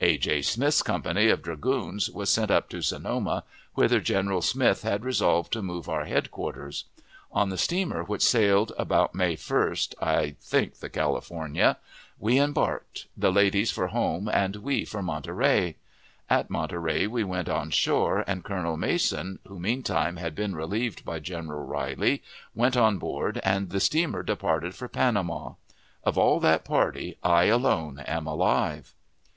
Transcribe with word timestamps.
A. 0.00 0.16
J. 0.16 0.42
Smith's 0.42 0.80
company 0.80 1.28
of 1.28 1.42
dragoons 1.42 2.08
was 2.08 2.30
sent 2.30 2.52
up 2.52 2.68
to 2.68 2.82
Sonoma, 2.82 3.42
whither 3.74 3.98
General 3.98 4.40
Smith 4.40 4.82
had 4.82 5.04
resolved 5.04 5.52
to 5.54 5.60
move 5.60 5.88
our 5.88 6.04
headquarters. 6.04 6.84
On 7.32 7.48
the 7.48 7.58
steamer 7.58 8.04
which 8.04 8.22
sailed 8.22 8.70
about 8.78 9.12
May 9.16 9.34
1st 9.34 9.94
(I 10.00 10.36
think 10.40 10.74
the 10.76 10.88
California), 10.88 11.78
we 12.16 12.38
embarked, 12.38 13.06
the 13.16 13.32
ladies 13.32 13.72
for 13.72 13.88
home 13.88 14.28
and 14.28 14.54
we 14.54 14.84
for 14.84 15.02
Monterey. 15.02 15.74
At 16.30 16.48
Monterey 16.48 17.08
we 17.08 17.24
went 17.24 17.48
on 17.48 17.70
shore, 17.70 18.22
and 18.24 18.44
Colonel 18.44 18.76
Mason, 18.76 19.40
who 19.48 19.58
meantime 19.58 20.14
had 20.16 20.36
been 20.36 20.54
relieved 20.54 21.04
by 21.04 21.18
General 21.18 21.66
Riley, 21.66 22.22
went 22.54 22.76
on 22.76 22.98
board, 22.98 23.40
and 23.42 23.70
the 23.70 23.80
steamer 23.80 24.22
departed 24.22 24.76
for 24.76 24.86
Panama. 24.86 25.54
Of 26.04 26.16
all 26.16 26.38
that 26.38 26.64
party 26.64 27.18
I 27.24 27.46
alone 27.46 27.98
am 28.06 28.28
alive. 28.28 28.94